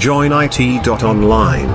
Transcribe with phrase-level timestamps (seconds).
[0.00, 1.68] joinit.online.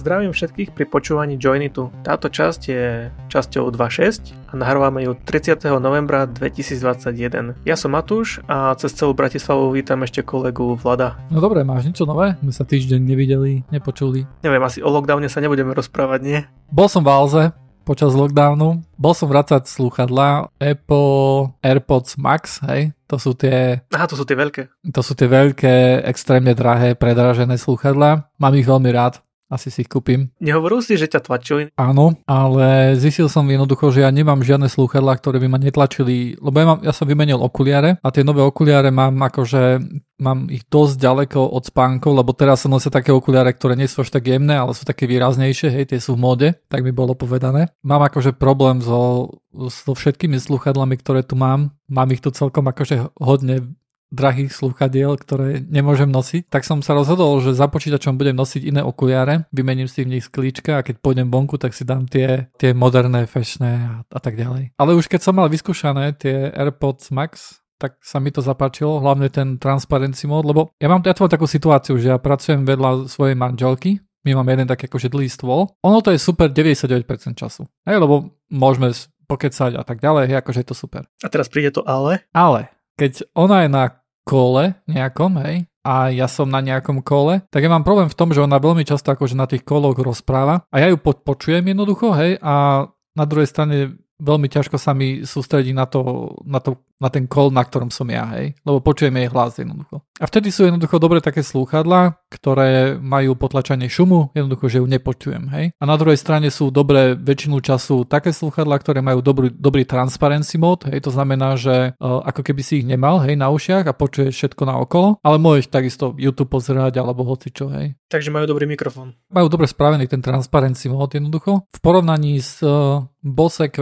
[0.00, 1.92] Zdravím všetkých pri počúvaní Joinitu.
[2.00, 5.60] Táto časť je časťou 2.6 a nahrávame ju 30.
[5.76, 7.52] novembra 2021.
[7.68, 11.20] Ja som Matúš a cez celú Bratislavu vítam ešte kolegu Vlada.
[11.28, 12.32] No dobre, máš niečo nové?
[12.40, 14.24] My sa týždeň nevideli, nepočuli.
[14.40, 16.40] Neviem, asi o lockdowne sa nebudeme rozprávať, nie?
[16.72, 17.42] Bol som v Alze
[17.82, 18.82] počas lockdownu.
[18.96, 23.82] Bol som vracať slúchadla Apple AirPods Max, hej, to sú tie...
[23.90, 24.62] Aha, to sú tie veľké.
[24.94, 28.30] To sú tie veľké, extrémne drahé, predražené slúchadla.
[28.38, 29.18] Mám ich veľmi rád
[29.50, 30.30] asi si ich kúpim.
[30.38, 31.74] Nehovoril si, že ťa tlačili?
[31.74, 36.56] Áno, ale zistil som jednoducho, že ja nemám žiadne slúchadlá, ktoré by ma netlačili, lebo
[36.56, 39.82] ja, mám, ja som vymenil okuliare a tie nové okuliare mám akože
[40.20, 44.04] mám ich dosť ďaleko od spánkov, lebo teraz sa nosia také okuliare, ktoré nie sú
[44.04, 47.16] až tak jemné, ale sú také výraznejšie, hej, tie sú v móde, tak mi bolo
[47.16, 47.72] povedané.
[47.80, 49.32] Mám akože problém so,
[49.72, 51.72] so všetkými sluchadlami, ktoré tu mám.
[51.88, 53.74] Mám ich tu celkom akože hodne
[54.10, 58.82] drahých slúchadiel, ktoré nemôžem nosiť, tak som sa rozhodol, že za počítačom budem nosiť iné
[58.82, 62.74] okuliare, vymením si v nich sklíčka a keď pôjdem vonku, tak si dám tie, tie
[62.74, 64.74] moderné, fashné a, a tak ďalej.
[64.76, 69.32] Ale už keď som mal vyskúšané tie AirPods Max, tak sa mi to zapáčilo, hlavne
[69.32, 74.04] ten transparency mod, lebo ja mám ja takú situáciu, že ja pracujem vedľa svojej manželky,
[74.20, 75.72] my máme jeden taký akože dlhý stôl.
[75.80, 77.64] Ono to je super 99% času.
[77.88, 78.92] Hej, lebo môžeme
[79.24, 81.08] pokecať a tak ďalej, hej, akože je to super.
[81.24, 82.28] A teraz príde to ale?
[82.36, 82.68] Ale,
[83.00, 83.84] keď ona je na
[84.30, 88.30] kole nejakom, hej, a ja som na nejakom kole, tak ja mám problém v tom,
[88.30, 90.62] že ona veľmi často akože na tých koloch rozpráva.
[90.70, 92.86] A ja ju počujem jednoducho, hej, a
[93.18, 97.48] na druhej strane veľmi ťažko sa mi sústrediť na, to, na, to, na ten kol,
[97.48, 100.04] na ktorom som ja, hej, lebo počujem jej hlas jednoducho.
[100.20, 105.48] A vtedy sú jednoducho dobre také slúchadlá, ktoré majú potlačanie šumu, jednoducho, že ju nepočujem,
[105.56, 105.72] hej.
[105.80, 110.60] A na druhej strane sú dobré väčšinu času také slúchadlá, ktoré majú dobrý, dobrý transparency
[110.60, 113.96] mod, hej, to znamená, že uh, ako keby si ich nemal, hej, na ušiach a
[113.96, 117.96] počuješ všetko na okolo, ale môžeš takisto YouTube pozerať alebo hoci čo, hej.
[118.12, 119.16] Takže majú dobrý mikrofón.
[119.32, 121.64] Majú dobre spravený ten transparency mod jednoducho.
[121.72, 123.72] V porovnaní s uh, Bose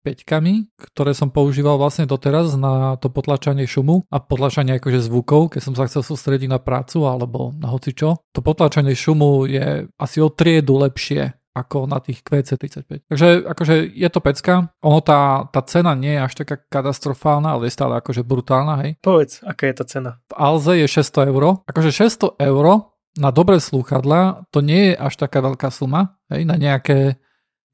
[0.00, 5.60] QC35, ktoré som používal vlastne doteraz na to potlačanie šumu a potlačanie akože zvukov, keď
[5.60, 8.24] som sa chcel sústrediť na prácu alebo na hocičo.
[8.32, 13.10] To potlačanie šumu je asi o triedu lepšie ako na tých QC35.
[13.10, 14.70] Takže akože je to pecka.
[14.86, 18.90] Ono tá, tá cena nie je až taká katastrofálna, ale je stále akože brutálna, hej.
[19.02, 20.10] Povedz, aká je tá cena?
[20.30, 21.44] V Alze je 600 eur.
[21.66, 26.54] Akože 600 eur na dobré slúchadla to nie je až taká veľká suma, hej, na
[26.54, 27.18] nejaké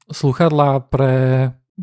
[0.09, 1.13] sluchadlá pre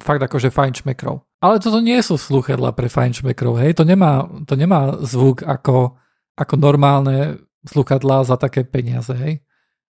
[0.00, 1.22] fakt akože fajnšmekrov.
[1.38, 5.94] Ale toto nie sú sluchadlá pre fajnšmekrov, hej, to nemá, to nemá zvuk ako,
[6.34, 9.44] ako normálne sluchadlá za také peniaze, hej.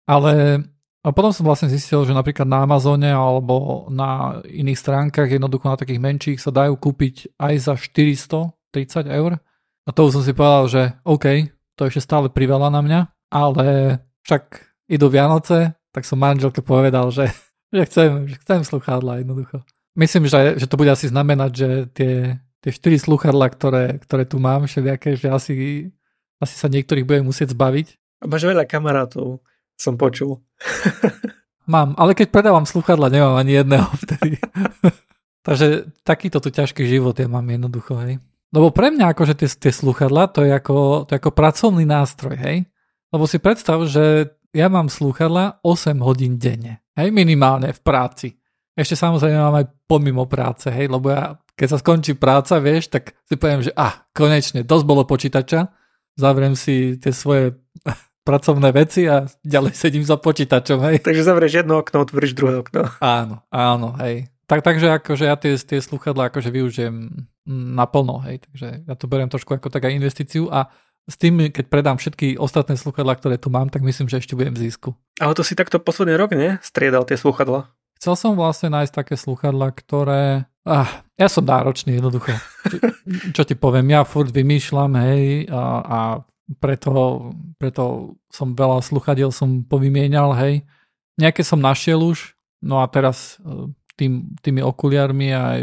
[0.08, 0.64] Ale
[1.02, 5.78] a potom som vlastne zistil, že napríklad na Amazone alebo na iných stránkach, jednoducho na
[5.78, 9.38] takých menších, sa dajú kúpiť aj za 430 eur.
[9.82, 13.00] A to už som si povedal, že OK, to ešte stále priveľa na mňa,
[13.34, 17.34] ale však idú Vianoce, tak som manželke povedal, že
[17.72, 19.64] že chcem, že chcem sluchadla jednoducho.
[19.92, 22.12] Myslím, že, že to bude asi znamenať, že tie,
[22.64, 25.54] tie 4 sluchadla, ktoré, ktoré tu mám, všelijaké, že asi,
[26.40, 28.00] asi sa niektorých budem musieť zbaviť.
[28.24, 29.44] Máš veľa kamarátov,
[29.76, 30.40] som počul.
[31.72, 34.38] mám, ale keď predávam sluchadla, nemám ani jedného vtedy.
[35.46, 38.22] Takže takýto tu ťažký život ja mám jednoducho, hej.
[38.52, 42.36] Lebo pre mňa akože tie, tie sluchadla, to je, ako, to je ako pracovný nástroj,
[42.36, 42.68] hej.
[43.10, 46.84] Lebo si predstav, že ja mám slúchadla 8 hodín denne.
[46.92, 48.36] Hej, minimálne v práci.
[48.72, 53.12] Ešte samozrejme mám aj pomimo práce, hej, lebo ja, keď sa skončí práca, vieš, tak
[53.28, 55.68] si poviem, že ah, konečne, dosť bolo počítača,
[56.16, 57.60] zavriem si tie svoje
[58.28, 61.04] pracovné veci a ďalej sedím za počítačom, hej.
[61.04, 62.88] Takže zavrieš jedno okno, otvoríš druhé okno.
[63.04, 64.32] Áno, áno, hej.
[64.48, 69.28] Tak, takže akože ja tie, tie sluchadla akože využijem naplno, hej, takže ja to beriem
[69.28, 70.72] trošku ako taká investíciu a
[71.10, 74.54] s tým, keď predám všetky ostatné sluchadlá, ktoré tu mám, tak myslím, že ešte budem
[74.54, 74.94] v zisku.
[75.18, 76.62] Ale to si takto posledný rok, nie?
[76.62, 77.74] Striedal tie sluchadla.
[78.02, 80.50] Chcel som vlastne nájsť také sluchadla, ktoré...
[80.66, 82.34] Ah, ja som náročný jednoducho.
[82.66, 82.76] Čo,
[83.30, 85.98] čo ti poviem, ja furt vymýšľam, hej, a, a
[86.58, 86.90] preto,
[87.62, 90.66] preto som veľa sluchadiel som povymienial, hej.
[91.14, 92.34] Nejaké som našiel už,
[92.66, 95.62] no a teraz e, tým, tými okuliarmi a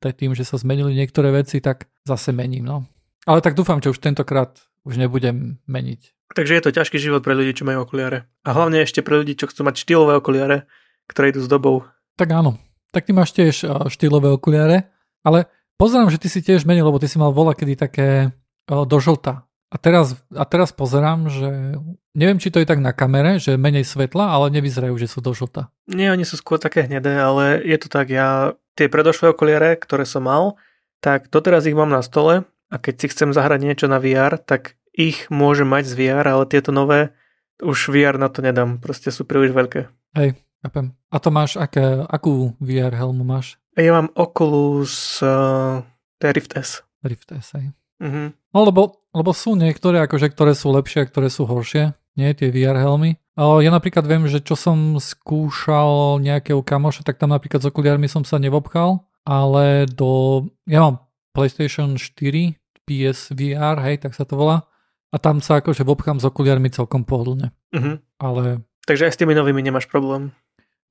[0.00, 2.88] aj tým, že sa zmenili niektoré veci, tak zase mením, no.
[3.28, 4.56] Ale tak dúfam, že už tentokrát
[4.88, 6.32] už nebudem meniť.
[6.32, 8.24] Takže je to ťažký život pre ľudí, čo majú okuliare.
[8.40, 10.64] A hlavne ešte pre ľudí, čo chcú mať štýlové okuliare,
[11.10, 11.84] ktoré idú s dobou.
[12.16, 12.56] Tak áno.
[12.94, 14.92] Tak ty máš tiež štýlové okuliare,
[15.26, 18.30] ale pozerám, že ty si tiež menil, lebo ty si mal vola kedy také
[18.70, 19.44] do žlta.
[19.74, 21.74] A teraz, a teraz pozerám, že
[22.14, 25.34] neviem, či to je tak na kamere, že menej svetla, ale nevyzerajú, že sú do
[25.34, 25.74] žlta.
[25.90, 30.06] Nie, oni sú skôr také hnedé, ale je to tak, ja tie predošlé okuliare, ktoré
[30.06, 30.54] som mal,
[31.02, 34.78] tak doteraz ich mám na stole a keď si chcem zahrať niečo na VR, tak
[34.94, 37.10] ich môže mať z VR, ale tieto nové
[37.58, 39.90] už VR na to nedám, proste sú príliš veľké.
[40.14, 40.96] Hej, chápem.
[41.12, 43.60] A to máš, aké, akú VR helmu máš?
[43.76, 45.84] Ja mám Oculus uh,
[46.24, 46.80] Rift S.
[47.04, 47.76] Rift S, hej.
[48.00, 48.32] Uh-huh.
[48.32, 52.48] No lebo, lebo sú niektoré, akože, ktoré sú lepšie a ktoré sú horšie, nie tie
[52.48, 53.20] VR helmy.
[53.36, 58.22] Ja napríklad viem, že čo som skúšal nejakého kamoša, tak tam napríklad s okuliarmi som
[58.22, 60.46] sa nevobchal, ale do...
[60.70, 61.02] Ja mám
[61.34, 62.54] PlayStation 4,
[62.86, 64.70] PSVR, hej, tak sa to volá.
[65.10, 67.50] A tam sa akože vobchám s okuliarmi celkom pohodlne.
[67.74, 67.98] Uh-huh.
[68.22, 68.62] Ale...
[68.86, 70.30] Takže aj s tými novými nemáš problém?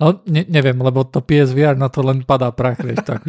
[0.01, 3.21] No, ne, neviem, lebo to PSVR na to len padá prach, vieš, tak.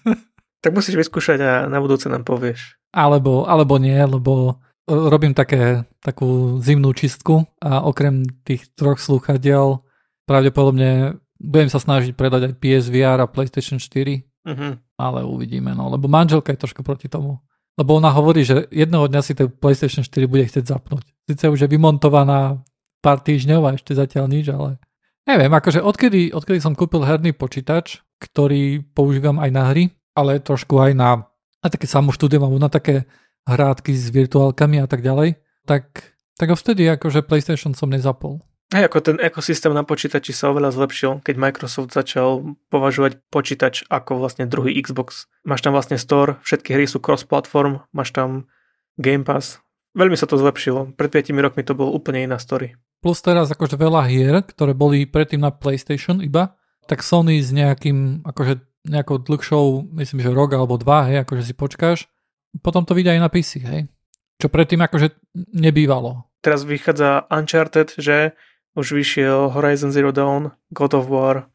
[0.62, 2.76] tak musíš vyskúšať a na budúce nám povieš.
[2.92, 9.80] Alebo, alebo nie, lebo robím také, takú zimnú čistku a okrem tých troch slúchadiel
[10.28, 14.72] pravdepodobne budem sa snažiť predať aj PSVR a PlayStation 4, uh-huh.
[14.98, 17.42] ale uvidíme, no, lebo manželka je trošku proti tomu.
[17.74, 21.08] Lebo ona hovorí, že jedného dňa si ten PlayStation 4 bude chcieť zapnúť.
[21.26, 22.60] Sice už je vymontovaná
[23.00, 24.78] pár týždňov a ešte zatiaľ nič, ale
[25.26, 29.84] neviem, akože odkedy, odkedy som kúpil herný počítač, ktorý používam aj na hry,
[30.14, 31.10] ale trošku aj na,
[31.62, 33.06] na také samoštúdie, mám na také
[33.46, 38.42] hrádky s virtuálkami a tak ďalej, tak, tak vtedy akože PlayStation som nezapol.
[38.72, 44.16] Hej, ako ten ekosystém na počítači sa oveľa zlepšil, keď Microsoft začal považovať počítač ako
[44.16, 45.28] vlastne druhý Xbox.
[45.44, 48.48] Máš tam vlastne store, všetky hry sú cross-platform, máš tam
[48.96, 49.60] Game Pass.
[49.92, 50.96] Veľmi sa to zlepšilo.
[50.96, 52.72] Pred 5 rokmi to bolo úplne iná story.
[53.02, 56.54] Plus teraz akože veľa hier, ktoré boli predtým na PlayStation iba,
[56.86, 61.54] tak Sony s nejakým, akože nejakou dlhšou, myslím, že rok alebo dva, hej, akože si
[61.54, 62.06] počkáš,
[62.62, 63.90] potom to vidia aj na PC, hej.
[64.38, 65.18] Čo predtým akože
[65.54, 66.26] nebývalo.
[66.42, 68.34] Teraz vychádza Uncharted, že
[68.74, 71.46] už vyšiel Horizon Zero Dawn, God of War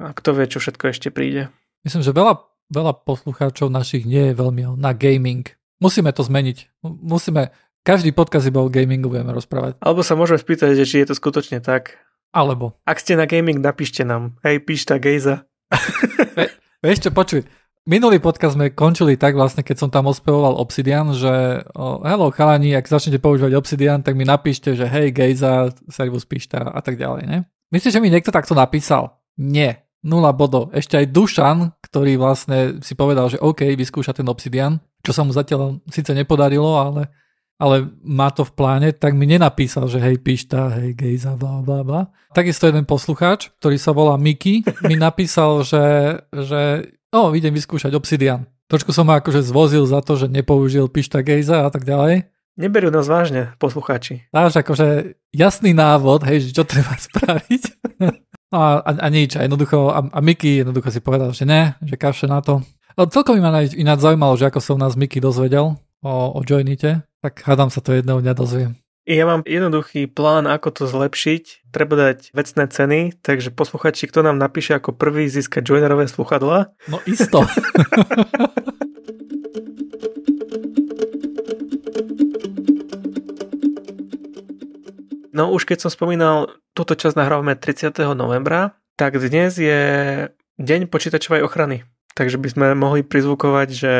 [0.00, 1.48] a kto vie, čo všetko ešte príde.
[1.86, 5.48] Myslím, že veľa, veľa poslucháčov našich nie je veľmi na gaming.
[5.80, 6.82] Musíme to zmeniť.
[6.84, 7.52] Musíme,
[7.84, 9.78] každý podcast iba o gamingu budeme rozprávať.
[9.84, 12.00] Alebo sa môžeme spýtať, že či je to skutočne tak.
[12.34, 12.74] Alebo.
[12.88, 14.40] Ak ste na gaming, napíšte nám.
[14.42, 15.46] Hej, píšta Gejza.
[16.82, 17.44] Vieš čo, počuj,
[17.84, 22.72] Minulý podcast sme končili tak vlastne, keď som tam ospevoval Obsidian, že oh, hello chalani,
[22.72, 27.28] ak začnete používať Obsidian, tak mi napíšte, že hej Gejza, Servus Pišta a tak ďalej,
[27.28, 27.38] ne?
[27.76, 29.20] Myslíš, že mi niekto takto napísal?
[29.36, 29.84] Nie.
[30.00, 30.72] Nula bodov.
[30.72, 35.36] Ešte aj Dušan, ktorý vlastne si povedal, že OK, vyskúša ten Obsidian, čo sa mu
[35.36, 37.12] zatiaľ síce nepodarilo, ale,
[37.58, 41.86] ale má to v pláne, tak mi nenapísal, že hej Pišta, hej Gejza, bla bla
[41.86, 42.02] bla.
[42.34, 45.84] Takisto jeden poslucháč, ktorý sa volá Miki, mi napísal, že,
[46.34, 48.50] že no, idem vyskúšať Obsidian.
[48.66, 52.26] Trošku som ma akože zvozil za to, že nepoužil Pišta Gejza a tak ďalej.
[52.54, 54.30] Neberú nás vážne, poslucháči.
[54.30, 57.62] Dáš akože jasný návod, hej, čo treba spraviť.
[58.50, 61.74] no a, a, a nič, a jednoducho, a, a Miky jednoducho si povedal, že ne,
[61.82, 62.62] že kaše na to.
[62.94, 65.74] Ale celkom ma ináč zaujímalo, že ako som nás Miky dozvedel
[66.04, 68.76] o, o Joinite, tak hádam sa to jedného dňa dozviem.
[69.04, 71.68] Ja mám jednoduchý plán, ako to zlepšiť.
[71.68, 76.72] Treba dať vecné ceny, takže posluchači, kto nám napíše ako prvý získať joinerové sluchadla.
[76.88, 77.44] No isto.
[85.36, 87.92] no už keď som spomínal, túto časť nahrávame 30.
[88.16, 89.80] novembra, tak dnes je
[90.56, 91.84] deň počítačovej ochrany.
[92.16, 93.92] Takže by sme mohli prizvukovať, že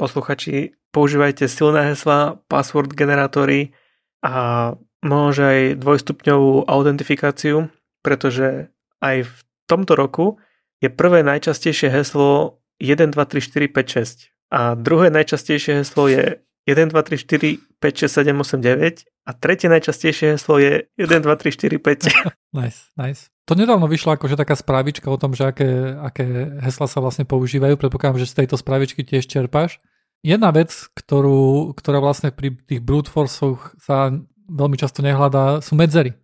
[0.00, 3.76] posluchači používajte silné hesla, password generátory,
[4.22, 7.70] a môže aj dvojstupňovú autentifikáciu,
[8.02, 9.36] pretože aj v
[9.70, 10.42] tomto roku
[10.82, 16.42] je prvé najčastejšie heslo 1, 2, 3, 4, 5, 6 a druhé najčastejšie heslo je
[16.66, 21.22] 1, 2, 3, 4, 5, 6, 7, 8, 9 a tretie najčastejšie heslo je 1,
[21.22, 22.58] 2, 3, 4, 5.
[22.58, 23.30] nice, nice.
[23.46, 26.26] To nedávno vyšla akože taká správička o tom, že aké, aké
[26.60, 27.80] hesla sa vlastne používajú.
[27.80, 29.80] Predpokladám, že z tejto správičky tiež čerpáš.
[30.22, 34.10] Jedna vec, ktorú, ktorá vlastne pri tých brute forcoch sa
[34.50, 36.18] veľmi často nehľadá, sú medzery.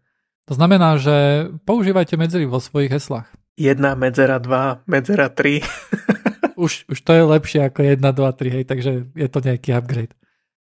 [0.50, 3.30] To znamená, že používajte medzery vo svojich heslách.
[3.54, 5.62] Jedna medzera, dva, medzera, tri.
[6.58, 10.12] už, už to je lepšie ako jedna, dva, tri, hej, takže je to nejaký upgrade.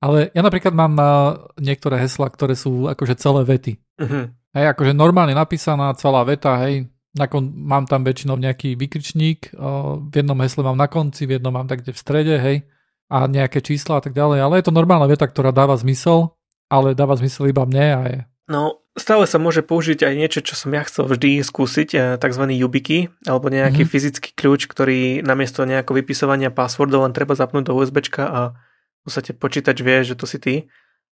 [0.02, 0.94] Ale ja napríklad mám
[1.56, 3.72] niektoré hesla, ktoré sú akože celé vety.
[4.02, 4.34] Uh-huh.
[4.52, 9.54] Hej, akože normálne napísaná celá veta, hej, nakon, mám tam väčšinou nejaký vykričník,
[10.10, 12.56] v jednom hesle mám na konci, v jednom mám tak kde v strede, hej,
[13.08, 16.34] a nejaké čísla a tak ďalej, ale je to normálna veta, ktorá dáva zmysel,
[16.72, 18.20] ale dáva zmysel iba mne a je.
[18.50, 22.44] No, stále sa môže použiť aj niečo, čo som ja chcel vždy skúsiť, eh, tzv.
[22.52, 23.92] YubiKey, alebo nejaký mm-hmm.
[23.92, 28.40] fyzický kľúč, ktorý namiesto nejakého vypisovania passwordov len treba zapnúť do USBčka a
[29.02, 30.54] v podstate počítač vie, že to si ty.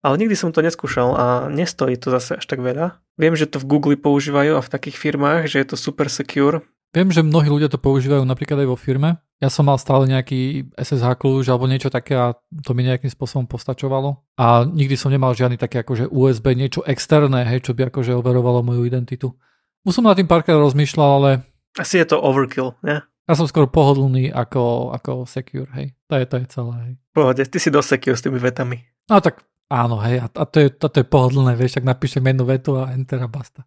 [0.02, 3.02] Ale nikdy som to neskúšal a nestojí to zase až tak veľa.
[3.18, 6.62] Viem, že to v Google používajú a v takých firmách, že je to super secure.
[6.94, 10.66] Viem, že mnohí ľudia to používajú napríklad aj vo firme, ja som mal stále nejaký
[10.74, 12.34] SSH kľúč alebo niečo také a
[12.66, 14.18] to mi nejakým spôsobom postačovalo.
[14.34, 18.66] A nikdy som nemal žiadny také akože USB, niečo externé, hej, čo by akože overovalo
[18.66, 19.38] moju identitu.
[19.86, 21.30] Už som nad tým párkrát rozmýšľal, ale...
[21.78, 23.06] Asi je to overkill, ne?
[23.30, 25.94] Ja som skôr pohodlný ako, ako secure, hej.
[26.10, 26.92] To je, to je celé, hej.
[27.14, 28.82] Pohode, ty si dosť secure s tými vetami.
[29.06, 32.44] No tak áno, hej, a, to, je, to, to je pohodlné, vieš, tak napíšem jednu
[32.44, 33.64] vetu a enter a basta.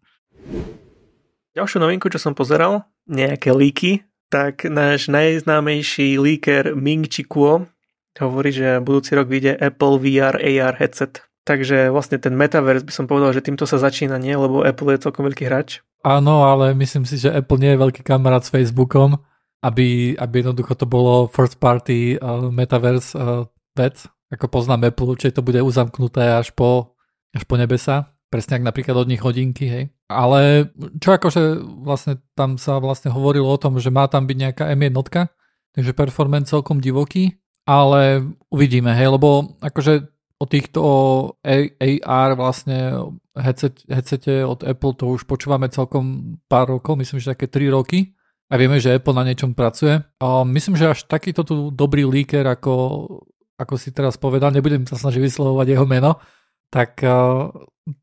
[1.56, 7.68] Ďalšiu novinku, čo som pozeral, nejaké líky, tak náš najznámejší líker Ming Chi Kuo
[8.20, 11.24] hovorí, že budúci rok vyjde Apple VR AR headset.
[11.42, 14.36] Takže vlastne ten metaverse by som povedal, že týmto sa začína, nie?
[14.36, 15.80] Lebo Apple je celkom veľký hráč.
[16.04, 19.16] Áno, ale myslím si, že Apple nie je veľký kamarát s Facebookom,
[19.64, 24.06] aby, aby jednoducho to bolo first party uh, metaverse uh, vec.
[24.32, 26.96] Ako poznám Apple, určite to bude uzamknuté až po,
[27.36, 28.16] až po nebesa.
[28.32, 29.84] Presne ako napríklad od nich hodinky, hej.
[30.08, 34.64] Ale čo akože vlastne tam sa vlastne hovorilo o tom, že má tam byť nejaká
[34.72, 34.96] M1,
[35.76, 37.36] takže performance celkom divoký,
[37.68, 40.08] ale uvidíme, hej, lebo akože
[40.40, 40.80] o týchto
[41.44, 42.98] AR vlastne
[43.38, 48.16] headset, headsete od Apple to už počúvame celkom pár rokov, myslím, že také 3 roky
[48.52, 50.02] a vieme, že Apple na niečom pracuje.
[50.20, 52.72] A myslím, že až takýto tu dobrý líker, ako,
[53.62, 56.18] ako si teraz povedal, nebudem sa snažiť vyslovovať jeho meno,
[56.68, 56.98] tak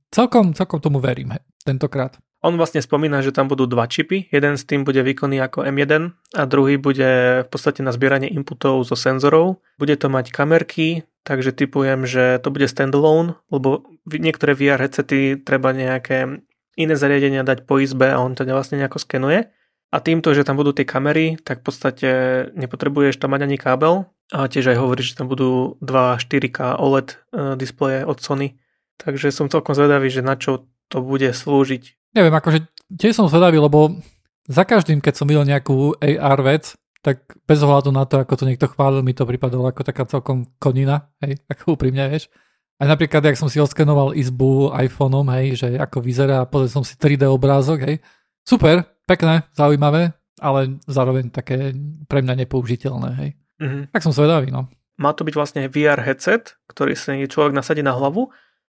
[0.10, 1.36] celkom, celkom tomu verím
[1.68, 2.16] tentokrát.
[2.40, 4.32] On vlastne spomína, že tam budú dva čipy.
[4.32, 8.88] Jeden s tým bude výkonný ako M1 a druhý bude v podstate na zbieranie inputov
[8.88, 9.60] zo senzorov.
[9.76, 15.76] Bude to mať kamerky, takže typujem, že to bude standalone, lebo niektoré VR headsety treba
[15.76, 16.40] nejaké
[16.80, 19.52] iné zariadenia dať po izbe a on to vlastne nejako skenuje.
[19.90, 22.10] A týmto, že tam budú tie kamery, tak v podstate
[22.54, 24.06] nepotrebuješ tam mať ani kábel.
[24.30, 27.18] A tiež aj hovorí, že tam budú dva 4K OLED
[27.58, 28.60] displeje od Sony
[29.00, 32.12] Takže som celkom zvedavý, že na čo to bude slúžiť.
[32.20, 33.96] Neviem, akože tiež som zvedavý, lebo
[34.52, 38.44] za každým, keď som videl nejakú AR vec, tak bez ohľadu na to, ako to
[38.44, 42.28] niekto chválil, mi to pripadalo ako taká celkom konina, hej, ako úprimne, vieš.
[42.80, 47.00] Aj napríklad, jak som si odskenoval izbu iPhoneom, hej, že ako vyzerá, pozrel som si
[47.00, 47.96] 3D obrázok, hej.
[48.44, 51.74] Super, pekné, zaujímavé, ale zároveň také
[52.06, 53.30] pre mňa nepoužiteľné, hej.
[53.58, 53.84] Mm-hmm.
[53.90, 54.70] Tak som zvedavý, no.
[55.02, 58.30] Má to byť vlastne VR headset, ktorý si človek nasadí na hlavu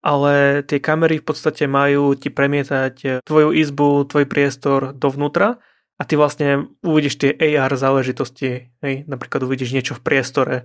[0.08, 5.58] ale tie kamery v podstate majú ti premietať tvoju izbu, tvoj priestor dovnútra
[5.98, 10.56] a ty vlastne uvidíš tie AR záležitosti, hej, napríklad uvidíš niečo v priestore,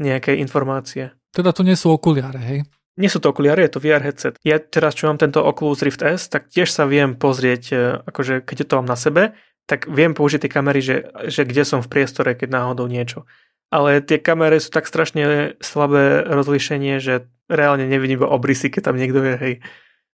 [0.00, 1.12] nejaké informácie.
[1.30, 2.58] Teda to nie sú okuliare, hej?
[2.98, 4.34] Nie sú to okuliare, je to VR headset.
[4.42, 8.42] Ja teraz, čo mám tento Oculus Rift S, tak tiež sa viem pozrieť, e, akože
[8.42, 9.36] keď to mám na sebe,
[9.70, 13.28] tak viem použiť tie kamery, že, že kde som v priestore, keď náhodou niečo
[13.70, 18.98] ale tie kamery sú tak strašne slabé rozlíšenie, že reálne nevidím iba obrysy, keď tam
[18.98, 19.54] niekto je, hej.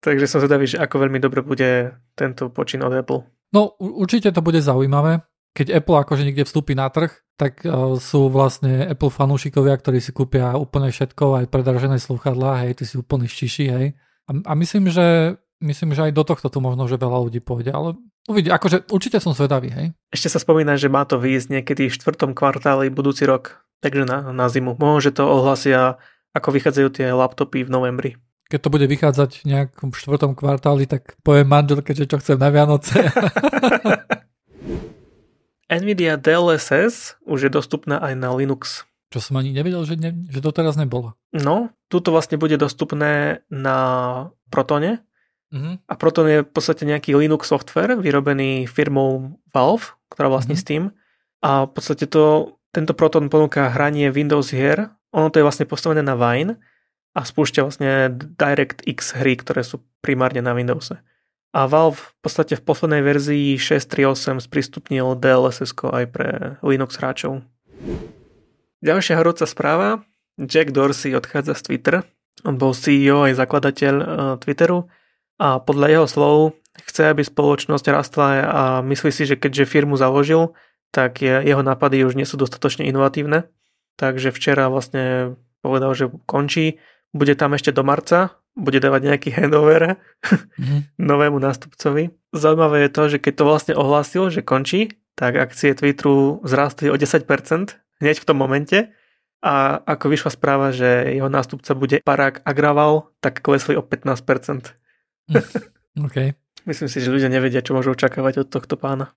[0.04, 3.24] Takže som zvedavý, že ako veľmi dobre bude tento počin od Apple.
[3.56, 5.24] No určite to bude zaujímavé.
[5.54, 10.10] Keď Apple akože niekde vstúpi na trh, tak uh, sú vlastne Apple fanúšikovia, ktorí si
[10.14, 13.98] kúpia úplne všetko, aj predražené sluchadlá, hej, ty si úplne štíši, hej.
[14.30, 17.72] A, a myslím, že myslím, že aj do tohto tu možno, že veľa ľudí pôjde,
[17.72, 17.96] ale
[18.28, 19.88] uvidí, akože určite som zvedavý, hej.
[20.12, 24.36] Ešte sa spomína, že má to výjsť niekedy v štvrtom kvartáli budúci rok, takže na,
[24.36, 24.76] na zimu.
[24.78, 25.98] Možno, že to ohlasia,
[26.36, 28.12] ako vychádzajú tie laptopy v novembri.
[28.52, 32.54] Keď to bude vychádzať v nejakom štvrtom kvartáli, tak poviem manželke, že čo chcem na
[32.54, 32.94] Vianoce.
[35.80, 38.86] Nvidia DLSS už je dostupná aj na Linux.
[39.14, 41.14] Čo som ani nevedel, že, ne, že doteraz nebolo.
[41.34, 43.78] No, tuto vlastne bude dostupné na
[44.50, 45.06] Protone,
[45.54, 45.86] Mm-hmm.
[45.86, 50.90] A Proton je v podstate nejaký Linux software vyrobený firmou Valve, ktorá vlastní mm-hmm.
[50.90, 50.98] Steam.
[51.46, 54.90] A v podstate to, tento Proton ponúka hranie Windows hier.
[55.14, 56.58] Ono to je vlastne postavené na Wine
[57.14, 60.98] a spúšťa vlastne DirectX hry, ktoré sú primárne na Windowse.
[61.54, 67.46] A Valve v podstate v poslednej verzii 6.3.8 sprístupnil DLSS aj pre Linux hráčov.
[68.82, 70.02] Ďalšia horúca správa.
[70.42, 71.96] Jack Dorsey odchádza z Twitter.
[72.42, 74.06] On bol CEO aj zakladateľ uh,
[74.42, 74.90] Twitteru
[75.38, 76.36] a podľa jeho slov
[76.90, 80.58] chce, aby spoločnosť rastla a myslí si, že keďže firmu založil,
[80.90, 83.46] tak jeho nápady už nie sú dostatočne inovatívne.
[83.98, 86.82] Takže včera vlastne povedal, že končí,
[87.14, 90.80] bude tam ešte do marca, bude dávať nejaký handover mm-hmm.
[91.12, 92.14] novému nástupcovi.
[92.34, 96.98] Zaujímavé je to, že keď to vlastne ohlásil, že končí, tak akcie Twitteru vzrástli o
[96.98, 97.26] 10%
[98.02, 98.94] hneď v tom momente
[99.44, 104.72] a ako vyšla správa, že jeho nástupca bude Parag Agraval, tak klesli o 15%.
[106.08, 106.18] OK.
[106.64, 109.12] Myslím si, že ľudia nevedia, čo môžu očakávať od tohto pána.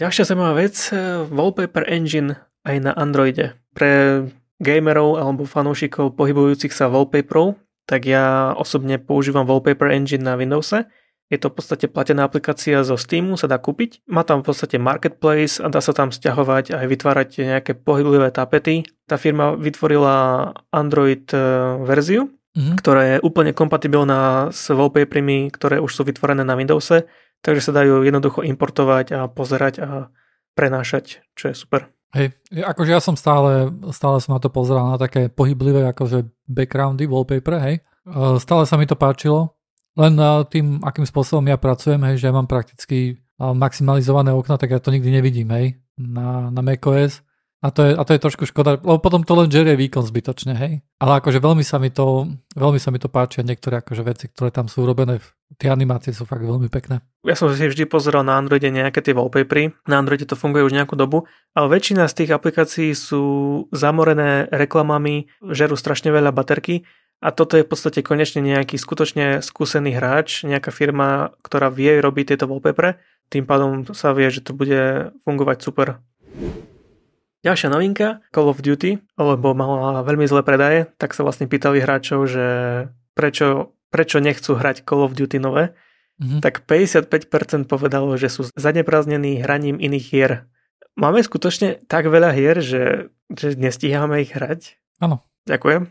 [0.00, 3.60] Ďalšia zaujímavá vec, eh, Wallpaper Engine aj na Androide.
[3.76, 4.24] Pre
[4.58, 10.84] gamerov alebo fanúšikov pohybujúcich sa wallpaperov, tak ja osobne používam Wallpaper Engine na Windowse
[11.32, 14.04] Je to v podstate platená aplikácia zo Steamu, sa dá kúpiť.
[14.08, 18.84] Má tam v podstate marketplace a dá sa tam stiahovať aj vytvárať nejaké pohyblivé tapety.
[19.08, 21.40] Tá firma vytvorila Android e,
[21.84, 22.76] verziu, mm-hmm.
[22.80, 27.08] ktorá je úplne kompatibilná s wallpapermi, ktoré už sú vytvorené na Windowse,
[27.40, 29.88] takže sa dajú jednoducho importovať a pozerať a
[30.56, 31.92] prenášať, čo je super.
[32.16, 37.04] Hej, akože ja som stále, stále som na to pozeral na také pohyblivé akože backgroundy,
[37.04, 37.76] wallpaper, hej.
[37.78, 37.82] E,
[38.40, 39.54] stále sa mi to páčilo,
[39.98, 40.14] len
[40.48, 44.94] tým, akým spôsobom ja pracujem, hej, že ja mám prakticky maximalizované okna, tak ja to
[44.94, 47.22] nikdy nevidím, hej, na, na macOS.
[47.58, 50.54] A to, je, a to je trošku škoda, lebo potom to len žerie výkon zbytočne,
[50.54, 50.86] hej.
[51.02, 54.54] Ale akože veľmi sa mi to, veľmi sa mi to páčia niektoré akože veci, ktoré
[54.54, 55.18] tam sú urobené,
[55.56, 57.00] tie animácie sú fakt veľmi pekné.
[57.24, 60.76] Ja som si vždy pozeral na Androide nejaké tie wallpapery, na Androide to funguje už
[60.76, 61.24] nejakú dobu,
[61.56, 66.84] ale väčšina z tých aplikácií sú zamorené reklamami, žerú strašne veľa baterky
[67.18, 72.36] a toto je v podstate konečne nejaký skutočne skúsený hráč, nejaká firma, ktorá vie robiť
[72.36, 73.00] tieto wallpaper,
[73.32, 75.88] tým pádom sa vie, že to bude fungovať super.
[77.42, 82.26] Ďalšia novinka, Call of Duty, lebo mala veľmi zlé predaje, tak sa vlastne pýtali hráčov,
[82.26, 82.46] že
[83.14, 85.76] prečo, prečo nechcú hrať Call of Duty nové,
[86.20, 86.40] mm-hmm.
[86.44, 90.32] tak 55% povedalo, že sú zanepráznení hraním iných hier.
[90.98, 94.76] Máme skutočne tak veľa hier, že, že nestíhame ich hrať?
[94.98, 95.22] Áno.
[95.46, 95.88] Ďakujem.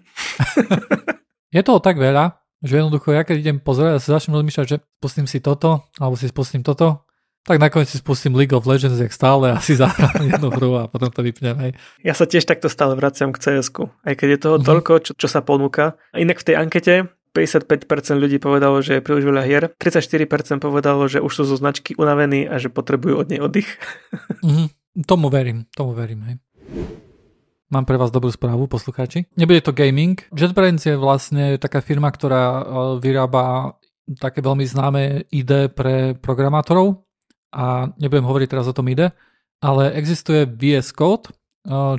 [1.56, 4.78] Je toho tak veľa, že jednoducho ja keď idem pozerať a sa začnem rozmýšľať, že
[5.00, 7.08] spustím si toto, alebo si spustím toto,
[7.48, 10.92] tak nakoniec si spustím League of Legends, jak stále a si zahrám jednu hru a
[10.92, 11.56] potom to vypnem.
[11.64, 11.72] Hej.
[12.04, 13.72] Ja sa tiež takto stále vraciam k cs
[14.04, 14.68] aj keď je toho mm-hmm.
[14.68, 15.96] toľko, čo, čo sa ponúka.
[16.12, 16.94] Inak v tej ankete
[17.38, 17.86] 55%
[18.18, 22.50] ľudí povedalo, že je príliš veľa hier, 34% povedalo, že už sú zo značky unavení
[22.50, 23.70] a že potrebujú od nej oddych.
[24.42, 24.68] Mm-hmm.
[25.10, 26.26] Tomu verím, tomu verím.
[26.26, 26.36] Hej.
[27.70, 29.30] Mám pre vás dobrú správu, poslucháči.
[29.38, 30.18] Nebude to gaming.
[30.34, 32.62] JetBrains je vlastne taká firma, ktorá e,
[32.98, 33.76] vyrába
[34.18, 37.06] také veľmi známe ID pre programátorov
[37.54, 39.14] a nebudem hovoriť teraz o tom ID,
[39.62, 41.32] ale existuje VS Code, e,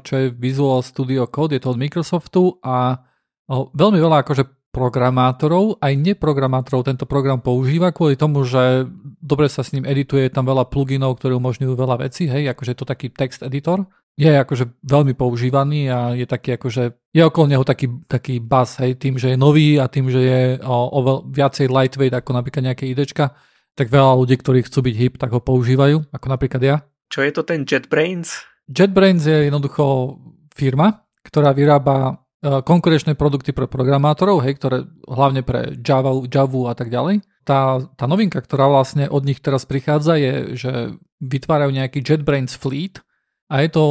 [0.03, 2.99] čo je Visual Studio Code, je to od Microsoftu a
[3.47, 8.87] e, veľmi veľa akože programátorov, aj neprogramátorov tento program používa kvôli tomu, že
[9.19, 12.77] dobre sa s ním edituje, je tam veľa pluginov, ktoré umožňujú veľa vecí, hej, akože
[12.77, 17.55] je to taký text editor je akože veľmi používaný a je taký akože, je okolo
[17.55, 21.23] neho taký, taký buzz, hej, tým, že je nový a tým, že je o, o
[21.31, 23.39] viacej lightweight ako napríklad nejaké idečka,
[23.79, 26.77] tak veľa ľudí, ktorí chcú byť hip, tak ho používajú, ako napríklad ja.
[27.07, 28.43] Čo je to ten JetBrains?
[28.67, 30.19] JetBrains je jednoducho
[30.51, 36.89] firma, ktorá vyrába konkurenčné produkty pre programátorov, hej, ktoré hlavne pre Java, Java a tak
[36.89, 37.27] ďalej.
[37.43, 40.73] Tá, tá novinka, ktorá vlastne od nich teraz prichádza, je, že
[41.19, 43.03] vytvárajú nejaký JetBrains Fleet,
[43.49, 43.85] a je to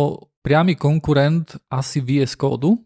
[0.46, 2.78] priamy konkurent asi VS Code.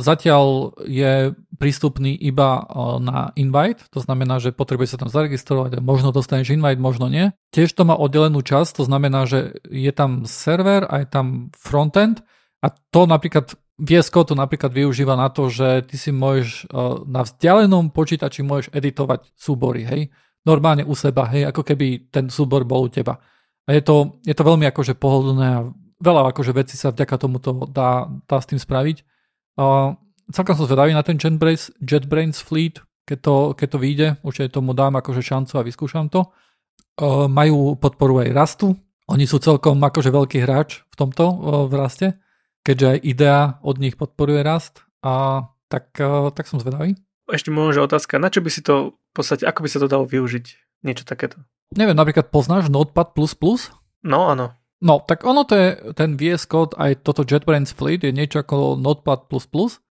[0.00, 2.64] Zatiaľ je prístupný iba
[3.02, 7.28] na invite, to znamená, že potrebuje sa tam zaregistrovať a možno dostaneš invite, možno nie.
[7.52, 12.24] Tiež to má oddelenú časť, to znamená, že je tam server a je tam frontend
[12.64, 16.70] a to napríklad VS Code to napríklad využíva na to, že ty si môžeš
[17.10, 20.14] na vzdialenom počítači môžeš editovať súbory, hej,
[20.46, 23.18] normálne u seba, hej, ako keby ten súbor bol u teba.
[23.66, 25.66] A je to, je to veľmi akože pohodlné a
[26.04, 28.96] veľa akože veci sa vďaka tomuto dá, dá s tým spraviť.
[29.56, 29.96] Uh,
[30.28, 34.76] celkom som zvedavý na ten JetBrains, JetBrains Fleet, keď to, keď to vyjde, určite tomu
[34.76, 36.28] dám akože šancu a vyskúšam to.
[37.00, 38.76] Uh, majú podporu aj rastu,
[39.08, 41.34] oni sú celkom akože veľký hráč v tomto uh,
[41.66, 42.08] v raste,
[42.64, 46.96] keďže aj IDEA od nich podporuje rast a tak, uh, tak som zvedavý.
[47.28, 50.04] Ešte možno otázka, na čo by si to v podstate, ako by sa to dalo
[50.04, 50.46] využiť?
[50.84, 51.40] Niečo takéto.
[51.72, 53.16] Neviem, napríklad poznáš Notepad++?
[54.04, 54.52] No, áno.
[54.84, 58.76] No, tak ono to je, ten VS Code, aj toto JetBrains Fleet je niečo ako
[58.76, 59.24] Notepad++,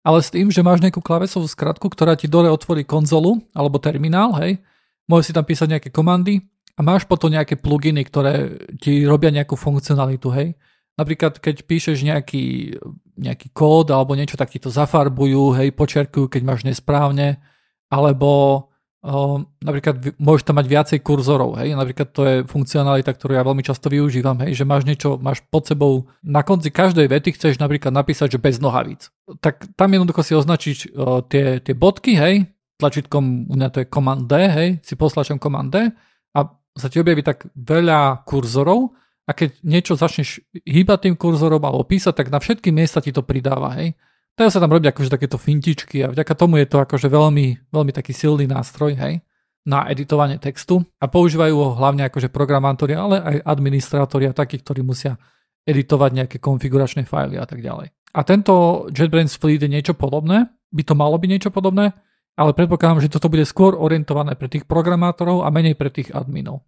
[0.05, 4.37] ale s tým, že máš nejakú klavesovú skratku, ktorá ti dole otvorí konzolu alebo terminál,
[4.45, 4.61] hej,
[5.09, 6.45] môžeš si tam písať nejaké komandy
[6.77, 10.61] a máš potom nejaké pluginy, ktoré ti robia nejakú funkcionalitu, hej.
[11.03, 12.79] Napríklad, keď píšeš nejaký,
[13.19, 17.43] nejaký kód alebo niečo, tak ti to zafarbujú, hej, počerkujú, keď máš nesprávne,
[17.91, 18.71] alebo
[19.03, 23.67] Uh, napríklad môžeš tam mať viacej kurzorov, hej, napríklad to je funkcionalita, ktorú ja veľmi
[23.67, 27.91] často využívam, hej, že máš niečo, máš pod sebou, na konci každej vety chceš napríklad
[27.91, 29.11] napísať, že bez nohavíc.
[29.43, 32.47] Tak tam jednoducho si označiť uh, tie, tie bodky, hej,
[32.79, 35.91] tlačítkom, u mňa to je Command D, hej, si poslačam Command D
[36.39, 36.39] a
[36.79, 38.95] sa ti objaví tak veľa kurzorov
[39.27, 43.23] a keď niečo začneš hýbať tým kurzorom alebo písať, tak na všetky miesta ti to
[43.23, 43.95] pridáva, hej.
[44.33, 47.93] Dajú sa tam robiť akože takéto fintičky a vďaka tomu je to akože veľmi, veľmi
[47.93, 49.21] taký silný nástroj, hej,
[49.69, 54.83] na editovanie textu a používajú ho hlavne akože programátori, ale aj administrátori a takí, ktorí
[54.83, 55.15] musia
[55.63, 57.95] editovať nejaké konfiguračné fajly a tak ďalej.
[58.13, 61.95] A tento JetBrains Fleet je niečo podobné, by to malo byť niečo podobné,
[62.35, 66.65] ale predpokladám, že toto bude skôr orientované pre tých programátorov a menej pre tých adminov.